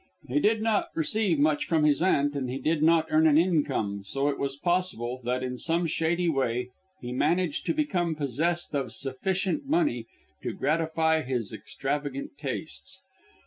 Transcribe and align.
He 0.27 0.39
did 0.39 0.63
not 0.63 0.87
receive 0.95 1.37
much 1.37 1.65
from 1.65 1.83
his 1.83 2.01
aunt 2.01 2.33
and 2.33 2.49
he 2.49 2.57
did 2.57 2.81
not 2.81 3.05
earn 3.11 3.27
an 3.27 3.37
income, 3.37 4.01
so 4.03 4.29
it 4.29 4.39
was 4.39 4.55
possible 4.55 5.21
that 5.25 5.43
in 5.43 5.59
some 5.59 5.85
shady 5.85 6.27
way 6.27 6.69
he 6.99 7.11
managed 7.11 7.67
to 7.67 7.75
become 7.75 8.15
possessed 8.15 8.73
of 8.73 8.91
sufficient 8.91 9.67
money 9.67 10.07
to 10.41 10.53
gratify 10.53 11.21
his 11.21 11.53
extravagant 11.53 12.31
tastes. 12.39 12.99